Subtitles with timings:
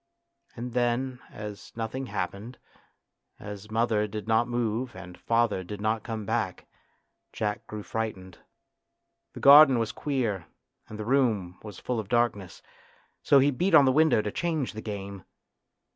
[0.55, 2.57] And then as nothing happened,
[3.39, 6.65] as mother did not move and father did not come back,
[7.31, 8.39] Jack grew frightened.
[9.33, 10.47] The garden was queer
[10.89, 12.63] and the room was full of darkness,
[13.21, 15.23] so he beat on the window to change the game.